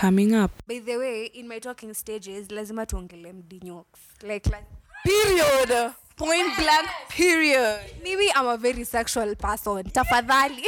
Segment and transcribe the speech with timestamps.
[0.00, 0.50] coming up.
[0.68, 3.86] by the way in my talking stages lazima tuongele mdinyox
[4.22, 4.66] like, like
[5.04, 5.92] period.
[6.16, 7.80] Point blank period.
[8.02, 9.82] Mimi i'm a very sexual person.
[9.92, 10.64] Tafadhali.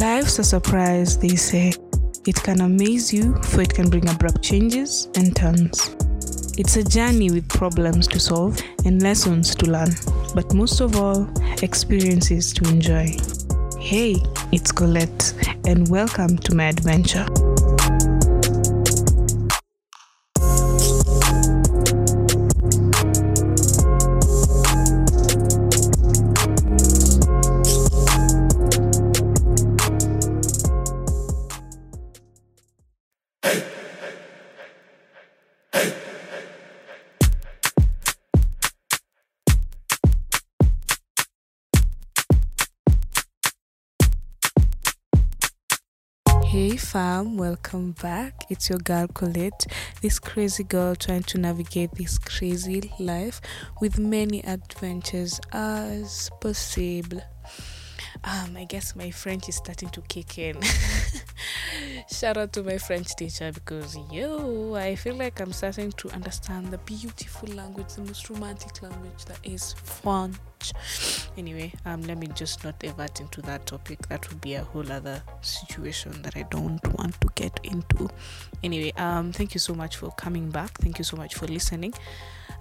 [0.00, 1.72] Life's a surprise, they say.
[2.26, 5.96] It can amaze you, for it can bring abrupt changes and turns.
[6.58, 9.88] It's a journey with problems to solve and lessons to learn,
[10.34, 11.26] but most of all,
[11.62, 13.16] experiences to enjoy.
[13.80, 14.16] Hey,
[14.52, 15.32] it's Colette,
[15.66, 17.26] and welcome to my adventure.
[33.42, 33.81] Hey
[46.52, 48.44] fam, welcome back.
[48.50, 49.66] It's your girl Colette,
[50.02, 53.40] this crazy girl trying to navigate this crazy life
[53.80, 57.22] with many adventures as possible.
[58.22, 60.58] Um, I guess my French is starting to kick in.
[62.10, 66.70] Shout out to my French teacher because yo, I feel like I'm starting to understand
[66.70, 70.38] the beautiful language, the most romantic language that is French.
[71.36, 74.06] Anyway, um, let me just not divert into that topic.
[74.08, 78.08] That would be a whole other situation that I don't want to get into.
[78.62, 80.78] Anyway, um, thank you so much for coming back.
[80.78, 81.94] Thank you so much for listening,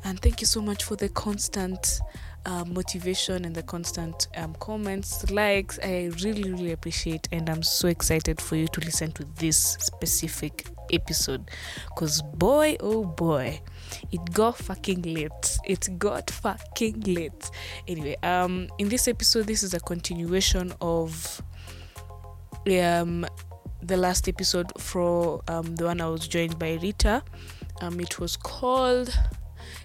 [0.04, 2.02] and thank you so much for the constant
[2.46, 5.80] uh, motivation and the constant um, comments, likes.
[5.84, 10.68] I really, really appreciate, and I'm so excited for you to listen to this specific
[10.92, 11.50] episode.
[11.96, 13.62] Cause boy, oh boy,
[14.12, 15.58] it got fucking late.
[15.66, 17.52] It got fucking late.
[17.88, 21.42] Anyway, um, in this episode, this is a continuation of
[22.68, 23.26] um
[23.84, 27.24] the last episode for um the one I was joined by Rita.
[27.82, 29.18] Um, it was called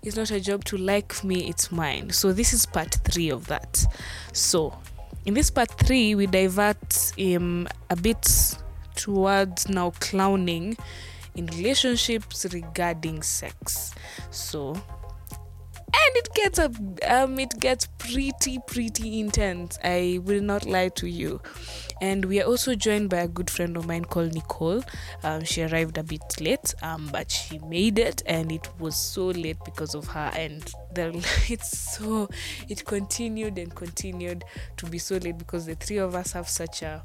[0.03, 2.11] it's not a job to like me it's mine.
[2.11, 3.85] So this is part three of that.
[4.33, 4.77] So
[5.25, 8.57] in this part three we divert um, a bit
[8.95, 10.77] towards now clowning
[11.35, 13.95] in relationships regarding sex.
[14.31, 14.75] So
[15.87, 16.71] and it gets a
[17.09, 19.79] um it gets pretty pretty intense.
[19.83, 21.41] I will not lie to you
[22.01, 24.83] and we are also joined by a good friend of mine called nicole.
[25.23, 29.27] Um, she arrived a bit late um, but she made it and it was so
[29.27, 30.31] late because of her.
[30.35, 30.63] And
[30.95, 31.09] the
[31.49, 32.29] it's so
[32.69, 34.45] it continued and continued
[34.77, 37.03] to be so late because the three of us have such a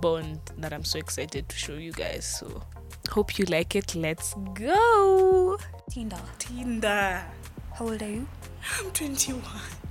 [0.00, 2.24] bond that i'm so excited to show you guys.
[2.24, 2.62] So
[3.10, 3.94] hope you like it.
[3.94, 5.58] Let's go!
[5.90, 6.20] Tinder.
[6.38, 7.24] tinder.
[7.74, 8.26] How old are you?
[8.78, 9.42] i'm 21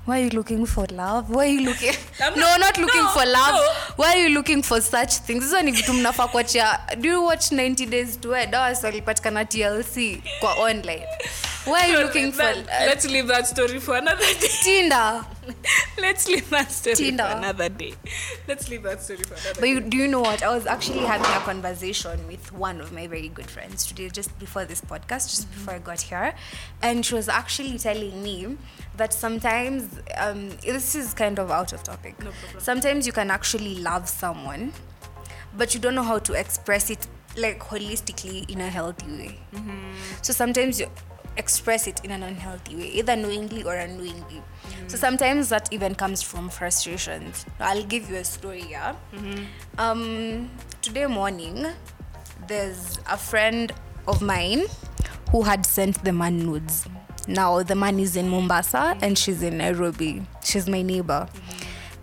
[0.06, 1.29] Why are you looking for love?
[1.29, 1.94] Why are you looking?
[2.19, 3.53] not, no, not- looking no, for love.
[3.56, 3.72] no.
[3.97, 5.44] Why are you looking for such things?
[5.44, 6.79] Hizo ni vitu mnafaa kuachia.
[6.97, 8.50] Do you watch 90 Days to Wed?
[8.51, 11.03] Dawa walipatikana TLC kwa online.
[11.66, 15.25] Why are you looking for Let- let's leave that story for another day Tinder?
[15.99, 17.23] let's leave that story Tinder.
[17.23, 17.94] for another day
[18.47, 19.59] let's leave that story for another day.
[19.59, 20.41] But you, do you know what?
[20.44, 24.38] I was actually having a conversation with one of my very good friends today, just
[24.39, 25.59] before this podcast, just Mm-hmm.
[25.59, 26.33] before I got here.
[26.81, 28.57] And she was actually telling me
[28.97, 32.17] that sometimes, um, this is kind of out of topic.
[32.23, 32.59] No problem.
[32.61, 34.73] Sometimes you can actually love someone,
[35.55, 37.07] but you don't know how to express it
[37.38, 39.39] like holistically in a healthy way.
[39.53, 39.94] Mm-hmm.
[40.21, 40.88] So sometimes you
[41.38, 44.42] express it in an unhealthy way, either knowingly or unknowingly.
[44.88, 47.46] So sometimes that even comes from frustrations.
[47.59, 48.96] I'll give you a story, yeah.
[49.78, 50.50] Um,
[50.81, 51.66] today morning,
[52.47, 53.72] there's a friend
[54.08, 54.64] of mine
[55.31, 56.88] who had sent the man nudes.
[57.28, 60.24] Now the man is in Mombasa and she's in Nairobi.
[60.44, 61.30] She's my neighbor.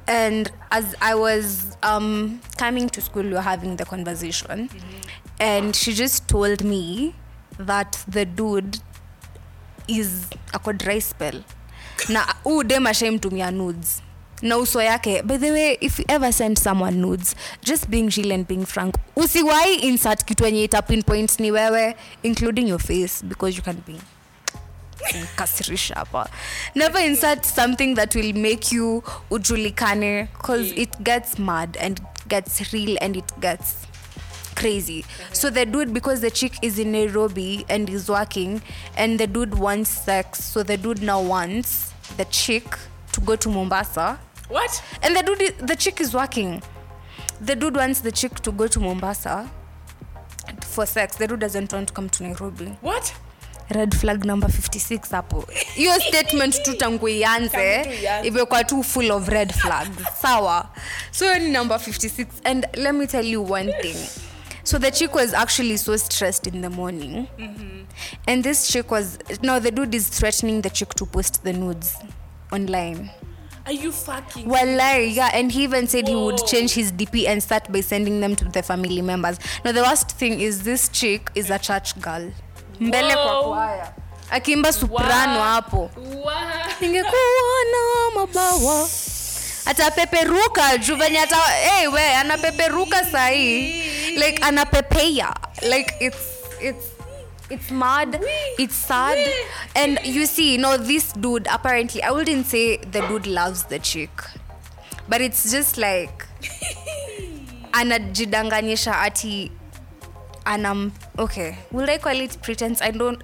[0.07, 4.71] And as I was um, coming to school, we were having the conversation,
[5.39, 7.15] and she just told me
[7.59, 8.79] that the dude
[9.89, 10.09] is
[10.53, 11.43] ako dry spell.
[12.09, 14.03] Na huu dem ashaimtumia nudes.
[14.43, 17.35] Na uso yake by the way if you ever send someone nudes
[17.65, 22.69] just being real and being frank usiwai insert kitu yenye ita pinpoint ni wewe including
[22.69, 23.97] your face because you can be
[25.37, 26.29] kasirisha hapa.
[26.75, 32.97] Never insert something that will make you ujulikane because it gets mad and gets real
[33.01, 33.75] and it gets
[34.59, 35.05] crazy.
[35.33, 38.61] So the dude because the chick is in nairobi and is working
[38.97, 42.65] and the dude wants sex so the dude now wants the chick
[43.13, 44.19] to go to mombasa.
[44.49, 44.83] What?
[45.03, 46.63] and the dude the chick is working.
[47.41, 49.49] The dude wants the chick to go to mombasa
[50.63, 51.17] for sex.
[51.17, 52.77] The dude doesn't want to come to nairobi.
[52.81, 53.15] What?
[53.75, 55.45] red flag number 56 hapo.
[55.75, 57.83] Hiyo statement tu tangu ianze.
[58.25, 59.91] imekuwa tu full of red flags.
[60.23, 60.69] Sawa.
[61.11, 63.97] So hiyo ni number 56 and let me tell you one thing
[64.69, 67.27] so the chick was actually so stressed in the morning
[68.27, 71.97] and this chick was now the dude is threatening the chick to post the nudes
[72.53, 73.11] online
[73.69, 74.49] Are you fucking?
[74.49, 78.19] Wallahi, yeah, and he even said he would change his DP and start by sending
[78.21, 79.39] them to the family members.
[79.63, 82.33] Now the worst thing is this chick is a church girl.
[82.81, 83.53] Mbele kwa Whoa.
[83.53, 83.93] kwaya.
[84.31, 85.91] Akiimba soprano hapo.
[86.81, 87.81] Ningekuona
[88.15, 88.89] mabawa.
[89.69, 90.79] Atapeperuka.
[90.79, 95.35] Juu venye ata hey, we anapeperuka sahii Like anapepea.
[95.69, 96.25] Like it's
[96.61, 96.87] it's
[97.51, 98.21] it's mad.
[98.59, 99.19] It's sad.
[99.77, 103.79] And you see you know this dude apparently i wouldn't say the dude loves the
[103.79, 104.11] chick.
[105.09, 106.27] But it's just like
[107.73, 109.51] anajidanganyisha ati
[110.45, 111.57] anam okay.
[111.73, 112.81] Will i call it pretense?
[112.83, 113.23] I don't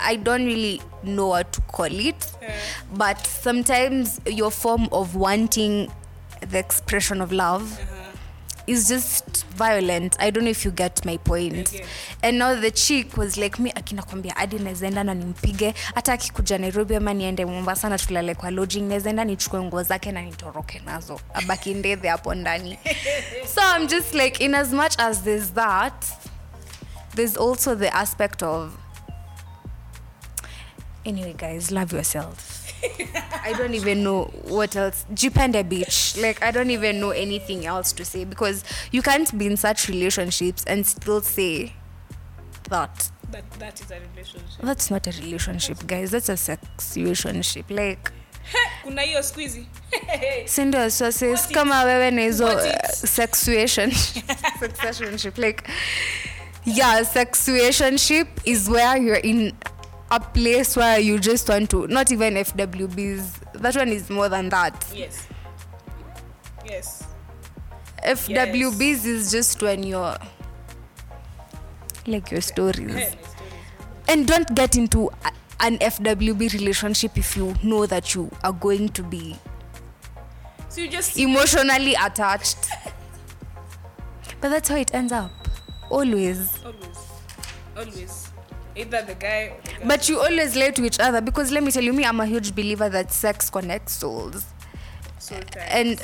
[0.00, 2.26] i don't really know what to call it
[2.96, 5.90] but sometimes your form of wanting
[6.50, 7.78] the expression of love
[8.66, 10.16] is just violent.
[10.20, 11.68] I don't know if you get my point.
[11.74, 11.84] Okay.
[12.22, 15.74] and now the chick was like mi akinakwambia hadi nawezaenda na nimpige.
[15.94, 20.22] Hata akikuja nairobi ama niende mombasa na tulale kwa lodging nawezaenda nichukue nguo zake na
[20.22, 21.20] nitoroke nazo.
[21.34, 22.78] Abaki ndedhe hapo ndani.
[23.54, 26.06] So i'm just like in as much as there's that
[27.14, 28.70] there's also the aspect of
[31.04, 32.62] anyway guys love yourself
[33.44, 35.04] I don't even know what else.
[35.14, 36.16] Jipende beach.
[36.16, 39.88] Like I don't even know anything else to say because you can't be in such
[39.88, 41.74] relationships and still say
[42.70, 43.10] that.
[43.30, 44.62] That that is a relationship.
[44.62, 46.10] That's not a relationship, guys.
[46.10, 47.70] That's a sex relationship.
[47.70, 48.12] Like
[48.82, 49.66] Kuna hiyo squeezy.
[50.46, 55.62] sindio so sis kama wewe na hizo uh, sexuationship like
[56.64, 59.52] yeah sexuationship is where you're in
[60.12, 64.48] a place where you just want to not even fwbs that one is more than
[64.50, 65.26] that yes.
[66.64, 67.04] Yes.
[68.04, 70.16] fwbs is just when you're
[72.06, 73.16] like your stories
[74.08, 75.10] and don't get into
[75.60, 79.36] an fwb relationship if you know that you are going to be
[80.68, 82.56] So you just emotionally attached.
[84.40, 85.30] But that's how it ends up.
[85.90, 86.64] Always.
[86.64, 86.98] always,
[87.76, 88.31] always,
[88.76, 89.86] either the guy the.
[89.86, 92.26] But you always lie to each other because let me tell you, me, I'm a
[92.26, 94.44] huge believer that sex connects souls.
[95.18, 95.70] Sometimes.
[95.70, 96.00] And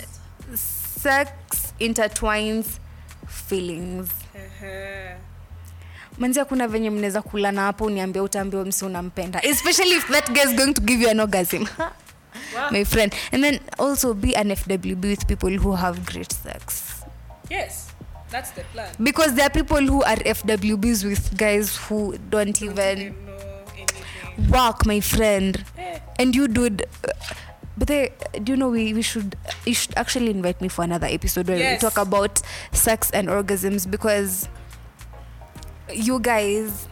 [0.59, 2.79] sex intertwines
[3.27, 4.11] feelings.
[4.35, 5.17] Uh-huh.
[6.19, 10.55] manzi kuna venye mnaweza kulana hapo uniambia utaambiwa msi unampenda especially if that guy is
[10.57, 11.67] going to give you an orgasm
[12.55, 12.71] Wow.
[12.71, 16.83] my friend and then also be an fwb with people who have great sex
[17.51, 17.87] Yes,
[18.31, 18.93] that's the plan.
[19.03, 24.51] because there are people who are fwbs with guys who don't even Didn't know anything.
[24.51, 27.13] work my friend Eh, and you dude uh,
[27.77, 31.07] but they, do you know we, we should you should actually invite me for another
[31.07, 31.83] episode where Yes.
[31.83, 32.43] we talk about
[32.73, 34.49] sex and orgasms because
[35.93, 36.87] you guys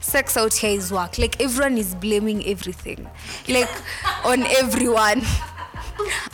[0.00, 3.08] sex out here is work like everyone is blaming everything
[3.48, 3.70] like
[4.24, 5.22] on everyone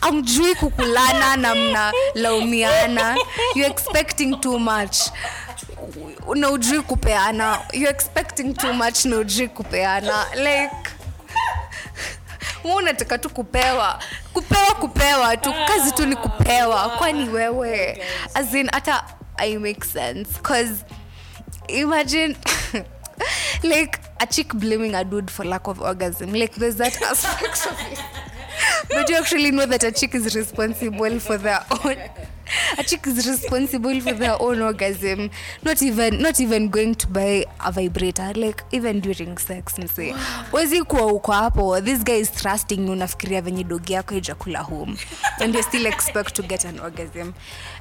[0.01, 3.17] amjui kukulana na mnalaumiana.
[3.55, 4.97] You expecting too much.
[6.35, 7.59] Na ujui kupeana.
[7.73, 10.25] You're expecting much na ujui kupeana.
[10.35, 10.91] Like
[12.65, 13.99] mu unataka tu kupewa.
[14.33, 15.55] Kupewa kupewa tu.
[15.67, 16.88] Kazi tu ni kupewa.
[16.99, 18.02] Kwani wewe?
[18.35, 19.05] Azin in hata
[19.38, 20.38] i make sense.
[20.43, 20.85] Cause
[21.69, 22.37] imagine
[23.62, 26.33] like a chick blaming a dude for lack of orgasm.
[26.33, 28.20] Like there's that aspect of it
[28.90, 31.97] but you actually know that a chick is responsible for their own
[32.78, 35.30] a chick is responsible for their own orgasm.
[35.62, 40.14] Not even not even going to buy a vibrator like even during sex mse
[40.52, 44.97] wezi kuwa uko hapo this guy is trusting you unafikiria venye dogi yako ijakula home.
[45.40, 47.32] And you still expect to get an orgasm.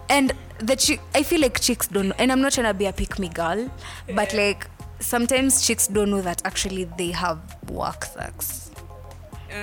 [0.09, 2.85] And the chi- i feel like chicks don't know and i'm not trying to be
[2.87, 3.69] a pick me girl
[4.15, 4.67] but like
[4.99, 7.39] sometimes chicks don't know that actually they have
[7.71, 8.68] work sex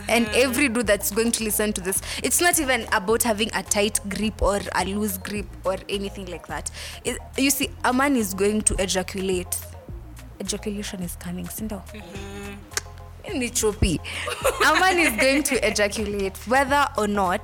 [0.08, 0.38] and uh-huh.
[0.40, 4.00] every dude that's going to listen to this it's not even about having a tight
[4.08, 6.70] grip or a loose grip or anything like that.
[7.04, 9.56] It, you see a man is going to ejaculate.
[10.40, 11.82] Ejaculation is coming sindo
[13.34, 13.98] ni tropi
[14.64, 17.42] a man is going to ejaculate whether or not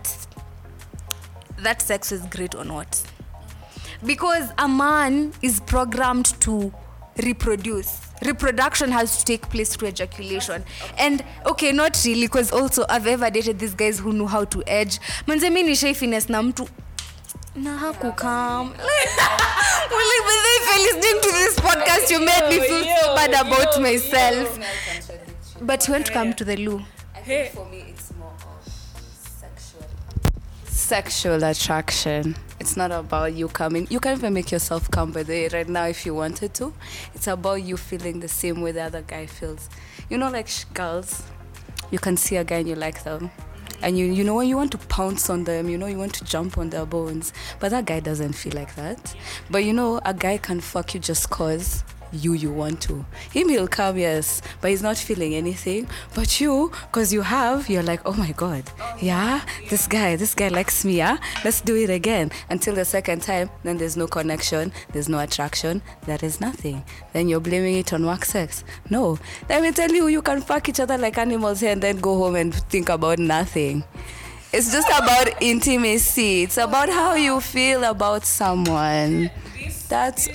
[1.63, 3.01] that sex is great or not.
[4.05, 6.73] Because a man is programmed to
[7.23, 10.65] reproduce reproduction has to take place through ejaculation
[10.99, 14.63] and okay not really because also i've ever dated these guys who know how to
[14.67, 16.69] edge manze mi nishai finesse na mtu
[17.55, 18.73] na hakukam
[19.93, 24.59] even listening to this podcast, you made me feel so bad about myself.
[25.61, 26.83] But you want to come to the loo.
[27.15, 27.49] Hey.
[27.49, 28.73] think for me it's more of
[29.41, 29.85] sexual.
[30.67, 32.37] Sexual attraction.
[32.63, 33.89] It's not about you coming.
[33.91, 36.73] You can even make yourself come by the way right now if you wanted to.
[37.13, 39.69] It's about you feeling the same way the other guy feels.
[40.09, 41.25] You know, like girls,
[41.91, 43.33] you can see a guy and you like them.
[43.83, 46.15] And you, you know when you want to pounce on them, you know you want
[46.15, 47.33] to jump on their bones.
[47.59, 49.13] But that guy doesn't feel like that.
[49.51, 53.05] But you know a guy can fuck you just cause you you want to.
[53.31, 55.89] Him he'll come yes, but he's not feeling anything.
[56.15, 58.65] But you, cause you have, you're like, oh my god,
[59.01, 61.19] yeah, this guy, this guy likes me, yeah.
[61.45, 62.31] Let's do it again.
[62.51, 66.85] Until the second time, then there's no connection, there's no attraction, there is nothing.
[67.13, 68.65] Then you're blaming it on work sex.
[68.91, 71.99] No, let me tell you, you can fuck each other like animals here and then
[71.99, 73.85] go home and think about nothing.
[74.53, 76.43] It's just about intimacy.
[76.43, 79.31] It's about how you feel about someone.
[79.89, 80.29] That's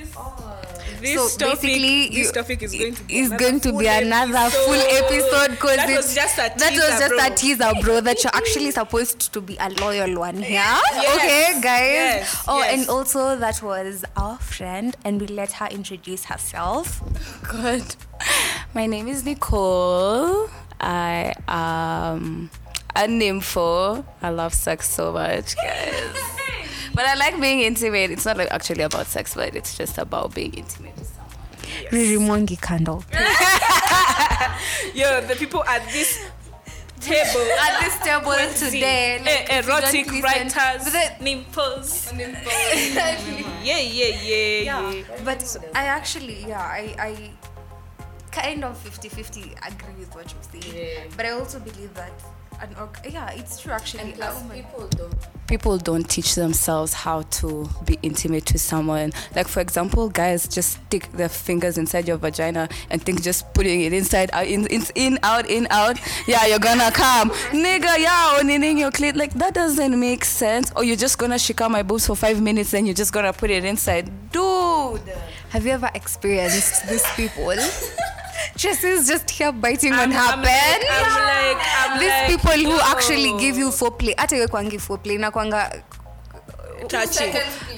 [0.99, 3.87] This So topic, basically, this topic is going to be is going to full be
[3.87, 7.25] another full episode because that was just a that was teaser, just bro.
[7.25, 8.01] a teaser, bro.
[8.01, 10.53] That you're actually supposed to be a loyal one here.
[10.53, 11.15] Yes.
[11.15, 11.61] Okay, guys.
[11.63, 12.79] Yes, Oh, yes.
[12.79, 17.01] and also that was our friend, and we let her introduce herself.
[17.47, 17.95] good.
[18.73, 20.49] My name is Nicole.
[20.79, 22.49] I am
[22.95, 24.03] a nympho.
[24.21, 26.36] I love sex so much, guys.
[26.97, 28.09] But I like being intimate.
[28.11, 31.91] It's not like actually about sex, but it's just about being intimate with someone.
[31.93, 33.03] Riri Mwangi Candle.
[34.93, 36.11] Yo, the people at this
[36.99, 37.45] table.
[37.65, 42.11] At this table today, like, Eh, if you don't erotic listen- writers, But the- nimples.
[42.17, 43.17] yeah,
[43.63, 45.03] yeah, yeah, yeah.
[45.23, 45.41] But
[45.75, 47.31] I actually, yeah, I, I
[48.31, 51.11] kind of 50 50 agree with what you're saying.
[51.15, 52.11] But I also believe that,
[52.61, 54.15] an org- yeah, it's true actually.
[54.21, 55.15] Oh people don't
[55.47, 59.13] people don't teach themselves how to be intimate with someone.
[59.35, 63.81] Like for example, guys just stick their fingers inside your vagina and think just putting
[63.81, 65.97] it inside out in, in, in out in out.
[66.27, 67.97] Yeah, you're gonna come, nigga.
[67.97, 69.15] Yeah, on in your clit.
[69.15, 70.71] Like that doesn't make sense.
[70.75, 73.33] Or you're just gonna shake out my boobs for five minutes, then you're just gonna
[73.33, 75.01] put it inside, dude.
[75.49, 77.53] Have you ever experienced these people?
[78.57, 80.79] Jesse's just here biting on her I'm pen.
[80.81, 84.13] like- I'm like- I'm These like, people who actually give you foreplay.
[84.17, 85.71] Hata iwe kwangi foreplay na kwanga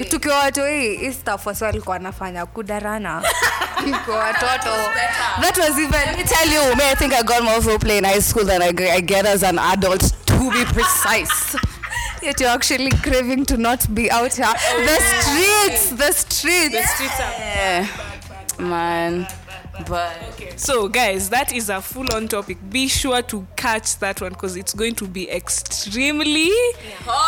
[0.10, 1.14] tukiwa watoi hii
[1.62, 3.24] walikuwa anafanya kudarana.
[4.06, 4.70] Kwa watoto.
[5.42, 8.04] That was even Let me tell you, man, I think I got more foreplay in
[8.04, 11.56] high school than I, I get as an adult, to be precise.
[12.22, 14.54] yet you're actually craving to not be out here.
[14.86, 16.76] The streets the streets.
[16.76, 17.88] The streets are Yeah,
[18.60, 19.28] man.
[19.88, 20.54] But okay.
[20.58, 22.58] So, guys, that is a full on topic.
[22.70, 26.50] Be sure to catch that one because it's going to be extremely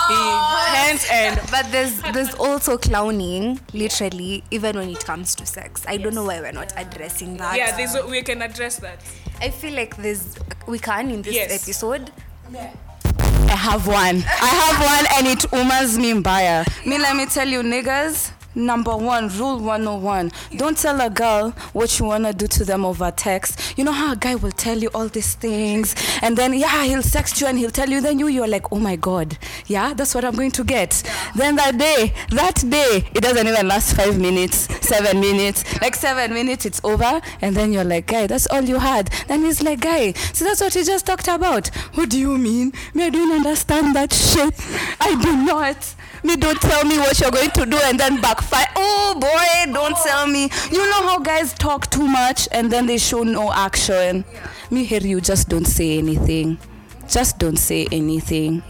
[0.10, 5.98] intense and but there's there's also clowning literally even when it comes to sex i
[5.98, 9.00] don't know why we're not addressing that yeah, there's a, we can address that.
[9.42, 10.36] i feel like there's
[10.68, 11.64] we can in this Yes.
[11.64, 12.12] episode
[12.54, 14.24] I have one.
[14.26, 16.66] I have one and it umas me mbaya.
[16.86, 18.32] Me, let me tell you, niggas.
[18.54, 20.32] Number one, rule 101.
[20.58, 23.78] Don't tell a girl what you want to do to them over text.
[23.78, 27.02] You know how a guy will tell you all these things and then, yeah, he'll
[27.02, 30.14] text you and he'll tell you, then you, you're like, oh my God, yeah, that's
[30.14, 31.02] what I'm going to get.
[31.36, 35.64] Then that day, that day, it doesn't even last five minutes, seven minutes.
[35.82, 37.22] Like seven minutes, it's over.
[37.42, 39.08] And then you're like, guy, that's all you had.
[39.28, 41.68] Then he's like, guy, so that's what he just talked about.
[41.96, 42.74] What do you mean?
[42.94, 44.54] Me, I don't understand that shit.
[45.00, 45.96] I do not.
[46.24, 48.68] Me, don't tell me what you're going to do and then backfire.
[48.76, 50.50] Oh boy, don't tell me.
[50.72, 54.24] You know how guys talk too much and then they show no action.
[54.70, 56.60] Me, hear you, just don't say anything.
[57.08, 58.64] Just don't say anything.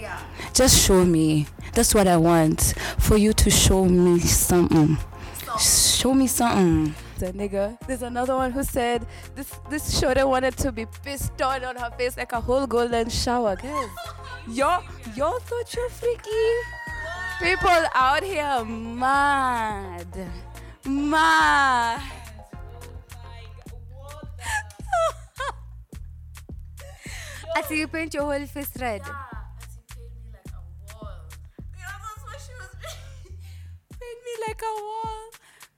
[0.53, 1.47] Just show me.
[1.73, 2.73] That's what I want.
[2.97, 4.97] For you to show me something.
[5.59, 6.95] Show me something.
[7.19, 7.77] The nigga.
[7.85, 9.05] There's another one who said
[9.35, 13.09] this this shorty wanted to be pissed on on her face like a whole golden
[13.09, 13.55] shower.
[13.55, 13.89] Guys,
[14.49, 14.83] y'all
[15.15, 16.80] y'all thought you're freaky.
[17.41, 20.15] People out here mad.
[20.85, 22.01] Mad.
[27.57, 29.01] as you paint your whole face red
[33.99, 35.31] Paint me like a wall.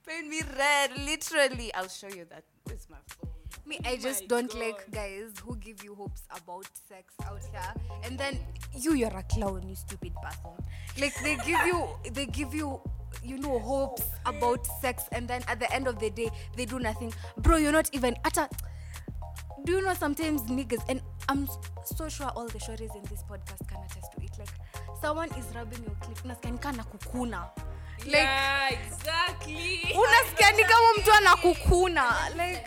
[0.06, 1.72] Paint me red, literally.
[1.72, 2.44] I'll show you that.
[2.66, 3.23] This is my phone.
[3.66, 7.74] Me i just don't like guys who give you hopes about sex out here.
[8.04, 8.38] And then
[8.72, 10.50] you you're a clown you stupid person.
[11.00, 12.80] Like they give you they give you
[13.22, 16.78] you know hopes about sex and then at the end of the day they do
[16.78, 17.12] nothing.
[17.38, 18.48] Bro you're not even at a
[19.64, 21.48] do you know sometimes niggas and i'm
[21.86, 24.30] so sure all the shorties in this podcast can attest to it.
[24.38, 24.50] Like
[25.00, 27.44] someone is rubbing your clit nasikia nikaa na kukuna.
[28.04, 29.80] Like yeah, exactly.
[29.98, 32.64] unasikia ni kama mtu anakukuna like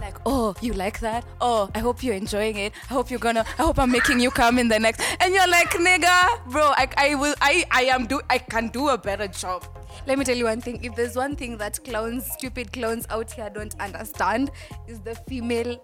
[0.00, 1.24] like, oh, you like that?
[1.40, 2.72] Oh, I hope you're enjoying it.
[2.88, 3.44] I hope you're gonna.
[3.58, 5.00] I hope I'm making you come in the next.
[5.20, 7.34] And you're like, nigga, bro, I, I will.
[7.40, 8.20] I, I am do.
[8.30, 9.64] I can do a better job.
[10.06, 13.30] let me tell you one thing if there's one thing that clowns stupid clowns out
[13.32, 14.50] here don't understand
[14.88, 15.76] is the female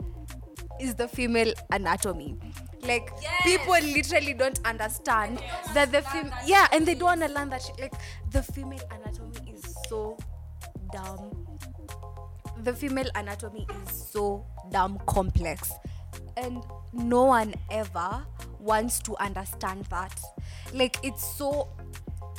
[0.80, 2.36] is the female anatomy
[2.82, 3.10] like
[3.42, 5.42] people literally don't understand
[5.74, 7.78] that the fem- yeah and they don't want to learn that shit.
[7.80, 7.94] like
[8.30, 10.16] the female anatomy is so
[10.92, 11.30] dumb
[12.64, 15.72] the female anatomy is so damn complex.
[16.36, 18.26] And no one ever
[18.58, 20.18] wants to understand that.
[20.72, 21.68] Like it's so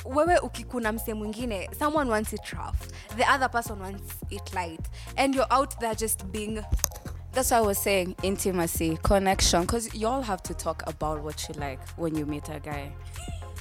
[0.04, 2.88] wewe ukikuna mse mwingine someone wants it rough.
[3.16, 4.88] The other person wants it light.
[5.16, 6.64] And you're out there just being
[7.32, 11.46] That's why I was saying intimacy, connection, because you all have to talk about what
[11.48, 12.90] you like when you meet a guy.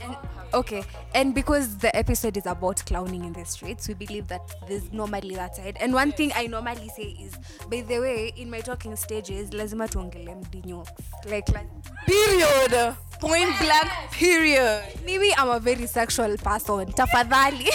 [0.04, 0.16] And,
[0.54, 4.92] okay and because the episode is about clowning in the streets we believe that there's
[4.92, 7.36] normally that side and one thing i normally say is
[7.70, 10.88] by the way in my talking stages lazima tuongele mdinyo
[11.30, 11.68] like, like
[12.06, 12.96] Period.
[13.20, 13.92] Point blank.
[14.12, 14.84] Period.
[15.06, 17.70] Maybe i'm a very sexual person tafadhali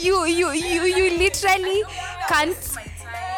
[0.00, 1.82] you you you you literally
[2.28, 2.56] can't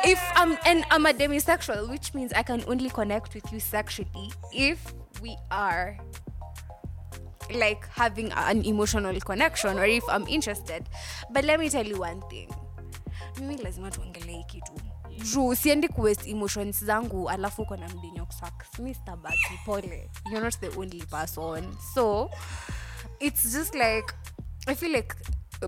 [0.04, 4.32] if i'm and i'm a demisexual which means i can only connect with you sexually
[4.52, 4.92] if
[5.22, 5.96] we are
[7.50, 10.82] like having an emotional connection or if i'm interested.
[11.30, 12.48] But let me tell you one thing.
[13.40, 14.72] Mimi lazima tuongelee kitu.
[15.32, 18.26] Juu siendi kuwest emotions zangu alafu uko na mdinyo
[19.64, 20.10] pole.
[20.30, 21.76] You're not the only person.
[21.94, 22.30] So
[23.20, 24.12] it's just like
[24.66, 25.14] i feel like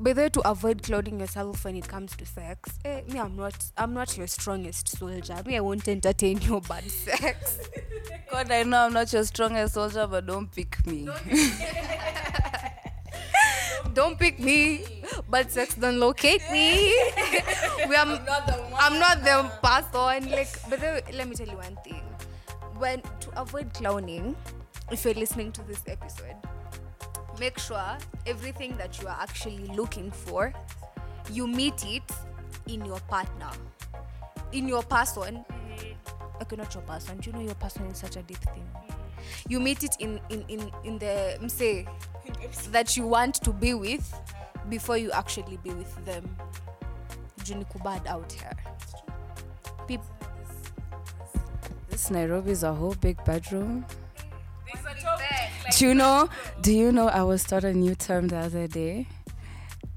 [0.00, 3.37] by the way to avoid clouding yourself when it comes to sex eh, me i'm
[3.37, 5.37] not i'm not your strongest soldier.
[5.47, 7.59] Me i won't entertain your bad sex.
[8.31, 11.09] God, I know I'm not your strongest soldier, but don't pick me.
[13.95, 14.85] don't pick me.
[15.29, 16.95] But sex don't locate me.
[17.88, 18.75] We are, i'm not the one.
[18.79, 20.31] I'm not the person.
[20.31, 22.03] Like but then, let me tell you one thing.
[22.79, 24.37] When to avoid clowning
[24.93, 26.37] if you're listening to this episode
[27.38, 30.52] make sure everything that you are actually looking for
[31.32, 32.02] you meet it
[32.69, 33.50] in your partner.
[34.52, 35.45] In your person.
[36.43, 37.19] Okay not your person.
[37.19, 38.65] Do you know your person is such a deep thing?
[39.49, 41.87] You meet it in in in, in the mm, mse
[42.73, 44.06] that you want to be with
[44.69, 46.25] before you actually be with them.
[47.45, 48.56] Juu ni kubad out here?
[49.87, 50.02] Peop-
[51.89, 53.84] This Nairobi is a whole big bedroom.
[55.76, 56.28] Do you know?
[56.62, 57.08] Do you know?
[57.08, 59.06] I was taught a new term the other day.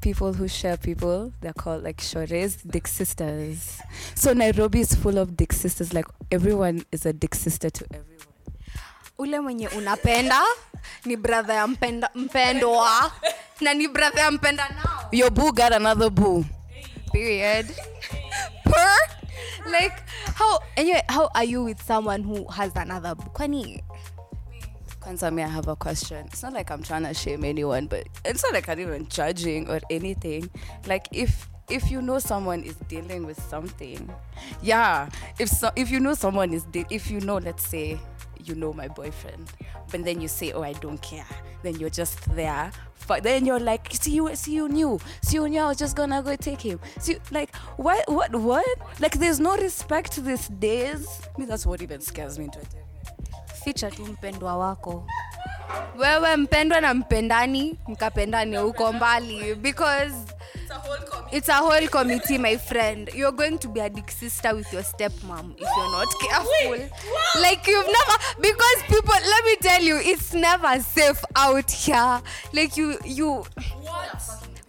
[0.01, 3.79] People who share people, they're called like shores, dick sisters.
[4.15, 5.93] So Nairobi is full of dick sisters.
[5.93, 8.15] Like everyone is a dick sister to everyone.
[9.19, 10.41] ule mwenye unapenda
[11.05, 13.11] ni brother ya mpenda, mpendwa
[13.61, 16.45] na ni brother ya mpenda nao Your boo got another boo.
[17.13, 17.65] period
[18.63, 18.97] per
[19.71, 19.95] like
[20.35, 23.29] how anyway how are you with someone who has another boo?
[23.33, 23.83] kwani
[25.01, 26.25] Kwanza, me, I have a question.
[26.27, 29.69] It's not like I'm trying to shame anyone, but it's not like I'm even judging
[29.69, 30.49] or anything.
[30.87, 34.11] Like if if you know someone is dealing with something,
[34.61, 35.09] yeah.
[35.37, 37.97] If so, if you know someone is de- if you know, let's say
[38.43, 39.51] you know my boyfriend,
[39.91, 41.25] but then you say, oh, I don't care.
[41.63, 42.71] Then you're just there.
[43.07, 45.95] But then you're like, see you, see you knew, see you knew I was just
[45.95, 46.79] gonna go take him.
[46.99, 48.77] See, like, what, what, what?
[48.99, 51.07] Like, there's no respect these days.
[51.37, 52.49] Me, that's what even scares me.
[52.49, 52.59] To
[53.69, 55.03] ficha tu mpendwa wako?
[55.97, 60.13] Wewe mpendwa na mpendani mkapendane huko mbali because
[61.31, 62.37] it's a whole committee.
[62.37, 63.09] my friend.
[63.13, 66.89] You're going to be a dick sister with your stepmom if you're not careful.
[67.41, 72.21] Like you've never because people let me tell you it's never safe out here.
[72.53, 73.45] Like you you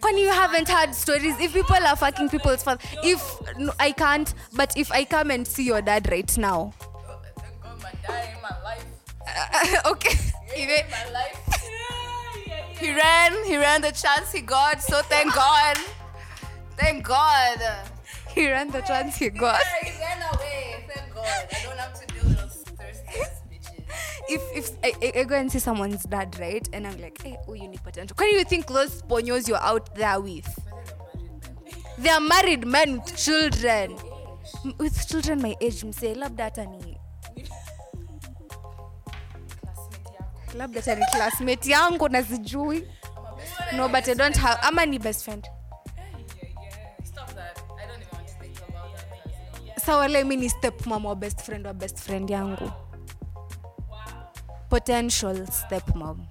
[0.02, 1.40] when you haven't heard stories?
[1.40, 3.22] If people are fucking people's father if
[3.58, 6.72] no, i can't but if i come and see your dad right now
[9.86, 10.16] okay.
[10.56, 10.84] Even-
[12.80, 13.82] He ran, he ran.
[13.82, 15.76] The chance he got, so thank God.
[16.76, 17.58] Thank God.
[18.34, 19.60] he ran the chance he got.
[19.82, 21.26] He ran away, thank God.
[21.52, 23.84] I don't have to deal with those thirsty bitches.
[24.28, 26.66] if if I, I, go and see someone's dad right?
[26.72, 28.16] And i'm like hey oh you need potential.
[28.16, 30.48] Can you think those ponyos you're out there with?
[31.98, 33.96] They are married men with children.
[34.78, 36.89] With children my age msee labda hata ni
[40.54, 42.88] labda tani ni classmate yangu na sijui
[43.76, 45.46] no but i don't have ama ni best friend
[47.04, 47.58] Stop that.
[47.58, 48.96] I don't even want to think about
[49.66, 49.80] that.
[49.84, 52.72] sawa le mi ni step mama wa best friend wa best friend yangu
[54.68, 56.26] potential step mom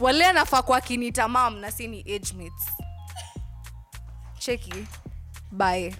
[0.00, 2.50] wale anafaa kwa kinita mam na si ni age
[4.38, 4.86] cheki
[5.50, 5.94] bye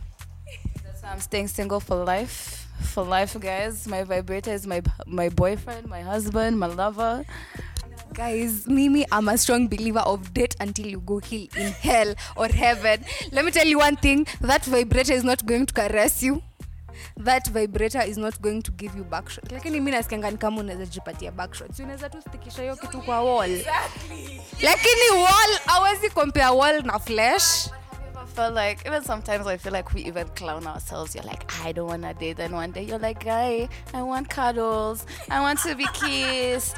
[1.05, 2.62] I'm staying single for life.
[2.83, 3.87] For life, guys.
[3.88, 7.25] My vibrator is my my boyfriend, my husband, my lover.
[8.14, 12.47] guys mimi i'm a strong believer of date until you go heal in hell or
[12.49, 13.03] heaven.
[13.33, 16.42] Let me tell you one thing that vibrator is not going to caress you.
[17.16, 20.87] That vibrator is not going to give you backshot lakini mi nasikianga ni kama unaweza
[20.87, 23.64] jipatia backshot si unaweza tu stikisha hiyo kitu kwa wall.
[24.62, 27.68] Lakini wall awezi compare wall na flesh
[28.22, 31.12] I felt like even sometimes I feel like we even clown ourselves.
[31.14, 34.28] You're like, I don't want to date, and one day you're like, guy, I want
[34.28, 36.76] cuddles, I want to be kissed.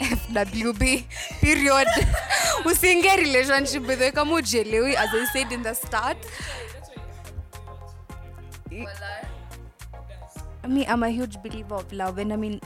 [0.00, 1.04] fwb
[1.40, 1.88] period
[2.64, 6.16] We usiingie relationship way kama ujelewi as i said in the start
[10.68, 12.60] me i'm a huge believer of love and i mean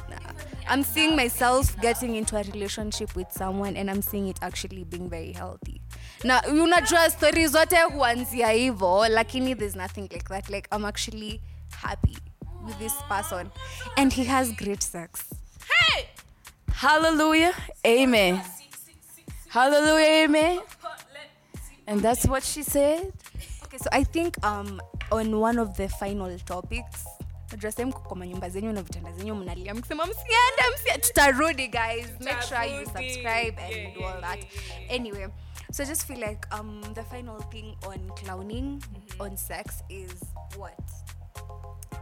[0.70, 5.08] i'm seeing myself getting into a relationship with someone and i'm seeing it actually being
[5.08, 5.80] very healthy
[6.24, 11.40] na unajua stori zote huanzia hivo lakini there's nothing like that like i'm actually
[11.82, 12.18] happy
[12.66, 13.48] with this person
[13.96, 15.10] and he has great sex
[15.68, 16.04] Hey!
[16.74, 17.52] Hallelujah,
[17.86, 18.40] amen.
[19.48, 20.60] Hallelujah, amen.
[21.86, 23.12] And that's what she said.
[23.64, 27.04] okay so i think um, on one of the final topics
[27.52, 32.06] najua sehemu kwa manyumba zenyu na vitanda zenyu mnalia mkisema msiende msia tutarudi guys.
[32.20, 34.38] Make sure you subscribe and Yeah, do all that.
[34.38, 34.94] yeah, yeah.
[34.94, 35.28] anyway
[35.72, 38.82] so i just feel like um, the final thing on clowning
[39.18, 40.12] on sex is
[40.58, 40.78] what?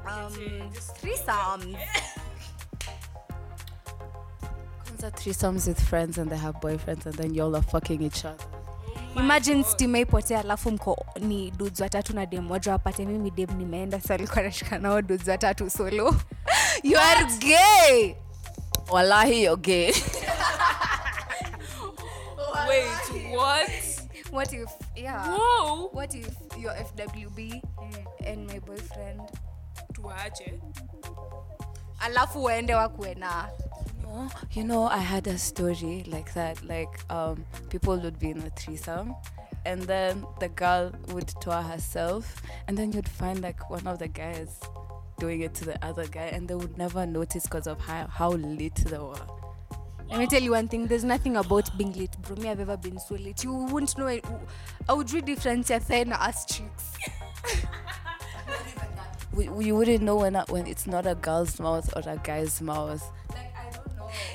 [0.07, 0.33] Um,
[1.01, 1.77] threesomes.
[5.01, 8.45] Threesomes with friends and they have boyfriends and then y'all are fucking each other.
[9.17, 14.01] Imagine stima ipotea alafu mko ni duds watatu na dem moja wapate mimi dem nimeenda
[14.01, 16.15] sa alikuwa nashika nao duds watatu solo
[16.83, 18.15] you are gay
[18.91, 19.93] Wallahi, you're gay.
[22.69, 23.71] Wait, what?
[24.33, 25.89] what if yeah Whoa.
[25.93, 26.27] what if
[26.59, 27.63] your fwb
[28.27, 29.21] and my boyfriend
[29.93, 30.61] Tuache.
[32.01, 33.49] alafu waende wakuwe na
[34.53, 36.63] You know, I had a story like that.
[36.65, 39.15] Like, um, people would be in a threesome,
[39.65, 44.09] and then the girl would tour herself, and then you'd find like one of the
[44.09, 44.59] guys
[45.19, 48.31] doing it to the other guy, and they would never notice because of how, how
[48.31, 49.15] lit they were.
[50.11, 52.77] let me tell you one thing there's nothing about being lit bro me i've ever
[52.77, 54.25] been so lit you wouldn't know it.
[54.89, 56.03] i would read difference ya thigh
[56.49, 56.97] cheeks
[59.33, 63.01] We, you wouldn't know when when it's not a girl's mouth or a guy's mouth.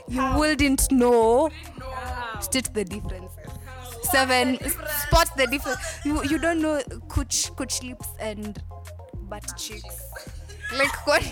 [0.07, 1.49] You wouldn't know
[2.39, 3.31] state the difference
[4.05, 4.57] seven
[5.05, 5.77] spot the difference.
[6.05, 8.61] You, you don't know cooch cooch lips and
[9.29, 9.97] butt cheeks.
[10.77, 11.23] Like what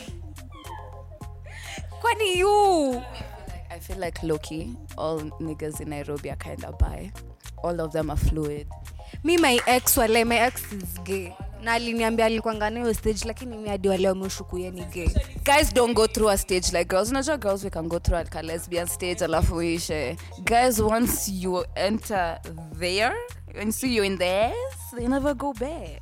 [2.02, 3.04] kwani you?
[3.72, 7.12] I feel like Loki, all niggas in Nairobi are kind of bi.
[7.64, 8.68] All of them are fluid.
[9.24, 13.70] Me, my ex wale my ex is gay na aliniambia alikwanga nayo stage lakini mi
[13.70, 15.10] hadi waleo wameshuku ni gay
[15.44, 18.38] guys don't go through a stage like girls unajua girls we can go through like
[18.38, 22.40] a lesbian stage alafu uishe guys once you enter
[22.80, 23.16] there
[23.62, 24.54] and see you in there
[24.96, 26.02] they never go back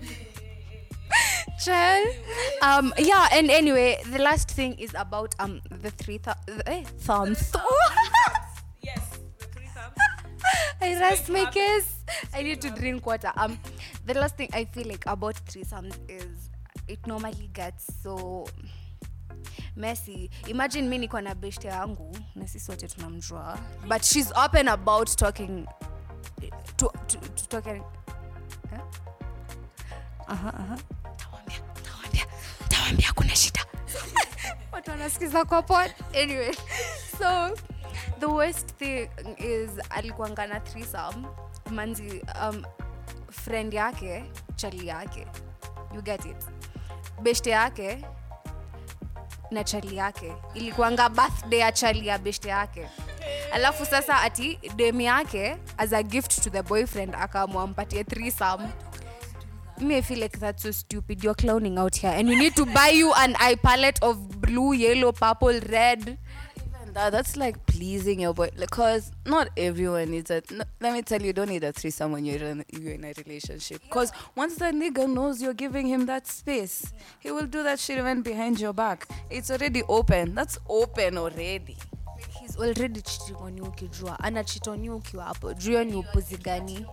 [1.64, 2.08] Child.
[2.62, 7.52] um yeah and anyway the last thing is about um the three th- eh, thumbs
[8.82, 9.00] Yes,
[9.38, 9.96] the three thumbs.
[10.80, 11.86] I rest my case.
[12.32, 13.32] I need to drink water.
[13.36, 13.58] Um,
[14.06, 16.50] the last thing I feel like about threesomes is
[16.88, 18.46] it normally gets so
[19.76, 20.30] messy.
[20.48, 25.66] Imagine mi niko na beshte yangu na sisi wote tunamjua, but she's open about talking
[26.76, 27.82] to, to, to talking.
[28.70, 28.80] Huh?
[30.28, 30.76] Aha, aha.
[31.16, 32.26] Tawambia, tawambia,
[32.68, 33.60] tawambia kuna shida.
[34.72, 35.90] watu wanasikiza kwa pod
[36.22, 36.52] anyway
[37.18, 37.56] so
[38.20, 41.26] the worst thing is alikuangana threesome
[41.70, 42.64] manzi um,
[43.44, 44.24] friend yake
[44.56, 45.26] chali yake
[45.94, 46.36] you get it.
[47.22, 48.04] Beshte yake
[49.50, 50.32] na chali yake.
[50.54, 52.86] Ilikuanga birthday ya chali ya beshte yake.
[53.52, 58.68] Alafu sasa ati dem yake as a gift to the boyfriend akaamua mpatie threesome.
[59.80, 61.22] Me feel like that's so stupid.
[61.22, 64.72] You're clowning out here, and we need to buy you an eye palette of blue,
[64.72, 66.16] yellow, purple, red.
[66.96, 71.20] That, that's like pleasing your boy because not everyone needs a no, let me tell
[71.20, 74.54] you you don't need a threesome when you're in, you're in a relationship because once
[74.56, 78.58] the nigga knows you're giving him that space he will do that shit even behind
[78.58, 81.76] your back it's already open that's open already
[82.40, 84.16] He's already cheating on you ukijua.
[84.24, 85.54] Ana cheat on you ukiwa hapo.
[85.54, 86.86] Juu ni upuzi gani?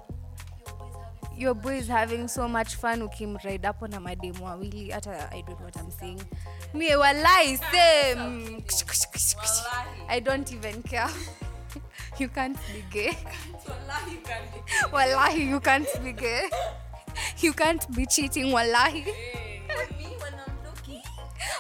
[1.38, 5.60] Your boy is having so much fun ukimride hapo na mademu wawili hata I don't
[5.60, 6.22] know what I'm saying.
[6.74, 8.64] mie walai same.
[10.10, 11.10] I I don't even care.
[12.20, 13.18] you can't be gay.
[14.92, 16.50] Wallahi, you can't be gay.
[17.40, 19.06] You can't be cheating, wallahi.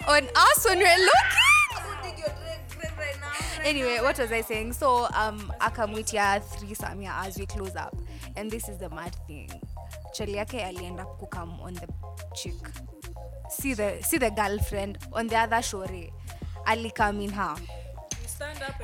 [0.07, 1.52] On us when we're looking.
[3.63, 4.73] Anyway, what was I saying?
[4.73, 7.95] So, um, akamwitia three Samia as we close up.
[8.35, 9.49] And this is the mad thing.
[10.13, 11.87] Chali yake alienda kukam on the
[12.35, 12.53] chick.
[13.49, 15.87] See the see the girlfriend on the other shore.
[16.67, 17.55] Alikam in her.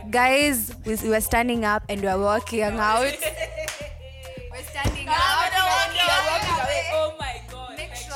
[0.09, 3.01] Guys, we, we were standing up and we were walking out.
[3.01, 5.07] we're standing.
[5.09, 7.75] Oh my god.
[7.77, 8.15] Make like, sure-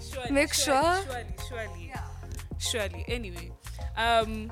[0.00, 1.92] Surely, surely, make surely, sure- Surely, surely.
[2.58, 3.04] Surely.
[3.08, 3.50] Anyway,
[3.96, 4.50] um,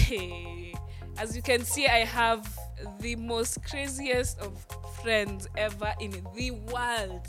[0.00, 0.74] hey,
[1.18, 2.48] as you can see, I have
[3.00, 4.66] the most craziest of
[5.02, 7.26] friends ever in the world.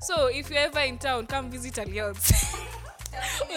[0.00, 2.56] So if you're ever in town, come visit Alliance.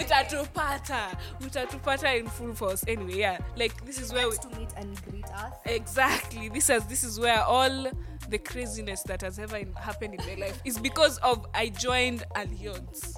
[0.00, 5.00] utatupata utatupata in full force anyway yeah like this is where we, to meet and
[5.04, 5.52] greet us.
[5.64, 7.86] exactly this is this is where all
[8.28, 12.24] the craziness that has ever in, happened in my life is because of i joined
[12.34, 13.16] alliance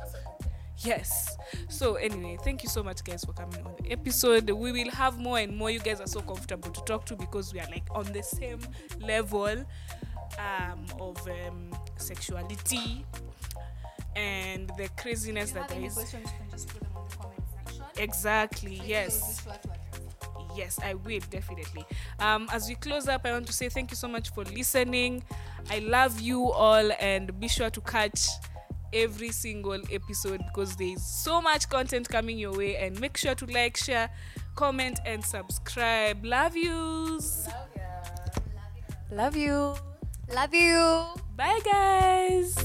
[0.87, 1.37] yes.
[1.69, 4.49] So anyway thank you so much guys for coming on the episode.
[4.51, 5.71] We will have more and more.
[5.71, 8.61] You guys are so comfortable to talk to because we are like on the same
[9.01, 9.65] level
[10.39, 13.05] um, of um, sexuality
[14.15, 15.95] and the craziness that there is.
[15.95, 17.85] questions, just put them in the comment section.
[17.99, 19.47] exactly yes.
[20.57, 21.85] yes i will definitely.
[22.19, 25.23] Um as we close up i want to say thank you so much for listening.
[25.69, 28.29] I love you all and be sure to catch
[28.97, 33.35] every single episode because there is so much content coming your way and make sure
[33.35, 34.11] to like share
[34.55, 39.17] comment and subscribe love yous Love you.
[39.17, 40.35] Love you.
[40.35, 41.07] Love you.
[41.37, 42.57] bye guys